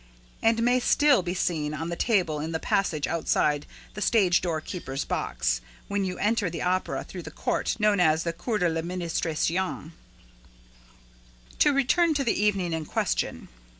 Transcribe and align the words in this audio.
and 0.41 0.63
may 0.63 0.79
still 0.79 1.21
be 1.21 1.35
seen 1.35 1.75
on 1.75 1.89
the 1.89 1.95
table 1.95 2.39
in 2.39 2.53
the 2.53 2.59
passage 2.59 3.05
outside 3.05 3.67
the 3.93 4.01
stage 4.01 4.41
door 4.41 4.59
keeper's 4.59 5.05
box, 5.05 5.61
when 5.87 6.03
you 6.03 6.17
enter 6.17 6.49
the 6.49 6.59
Opera 6.63 7.03
through 7.03 7.21
the 7.21 7.29
court 7.29 7.75
known 7.79 7.99
as 7.99 8.23
the 8.23 8.33
Cour 8.33 8.57
de 8.57 8.67
l'Administration. 8.67 9.93
To 11.59 11.71
return 11.71 12.15
to 12.15 12.23
the 12.23 12.33
evening 12.43 12.73
in 12.73 12.83
question. 12.85 13.47